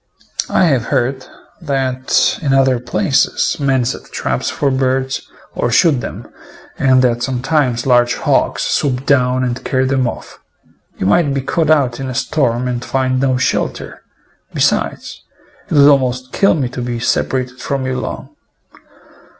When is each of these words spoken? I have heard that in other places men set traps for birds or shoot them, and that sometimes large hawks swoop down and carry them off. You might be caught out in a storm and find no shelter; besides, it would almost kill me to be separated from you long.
I 0.49 0.63
have 0.65 0.85
heard 0.85 1.27
that 1.61 2.39
in 2.41 2.53
other 2.53 2.79
places 2.79 3.59
men 3.59 3.85
set 3.85 4.05
traps 4.11 4.49
for 4.49 4.71
birds 4.71 5.21
or 5.53 5.69
shoot 5.69 6.01
them, 6.01 6.25
and 6.79 7.03
that 7.03 7.21
sometimes 7.21 7.85
large 7.85 8.15
hawks 8.15 8.63
swoop 8.63 9.05
down 9.05 9.43
and 9.43 9.63
carry 9.63 9.85
them 9.85 10.07
off. 10.07 10.39
You 10.97 11.05
might 11.05 11.31
be 11.35 11.41
caught 11.41 11.69
out 11.69 11.99
in 11.99 12.09
a 12.09 12.15
storm 12.15 12.67
and 12.67 12.83
find 12.83 13.19
no 13.19 13.37
shelter; 13.37 14.01
besides, 14.55 15.21
it 15.69 15.75
would 15.75 15.87
almost 15.87 16.31
kill 16.31 16.55
me 16.55 16.67
to 16.69 16.81
be 16.81 16.99
separated 16.99 17.59
from 17.61 17.85
you 17.85 17.99
long. 17.99 18.35